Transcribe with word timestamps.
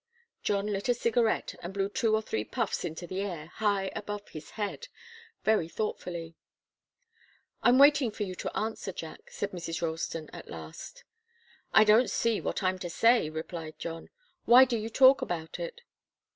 John 0.41 0.65
lit 0.65 0.89
a 0.89 0.95
cigarette 0.95 1.53
and 1.61 1.71
blew 1.75 1.87
two 1.87 2.15
or 2.15 2.23
three 2.23 2.43
puffs 2.43 2.83
into 2.83 3.05
the 3.05 3.21
air, 3.21 3.45
high 3.57 3.91
above 3.95 4.29
his 4.29 4.49
head, 4.57 4.87
very 5.43 5.69
thoughtfully. 5.69 6.33
"I'm 7.61 7.77
waiting 7.77 8.09
for 8.09 8.23
your 8.23 8.35
answer, 8.55 8.91
Jack," 8.93 9.29
said 9.29 9.51
Mrs. 9.51 9.79
Ralston, 9.83 10.27
at 10.33 10.49
last. 10.49 11.03
"I 11.71 11.83
don't 11.83 12.09
see 12.09 12.41
what 12.41 12.63
I'm 12.63 12.79
to 12.79 12.89
say," 12.89 13.29
replied 13.29 13.77
John. 13.77 14.09
"Why 14.45 14.65
do 14.65 14.75
you 14.75 14.89
talk 14.89 15.21
about 15.21 15.59
it?" 15.59 15.81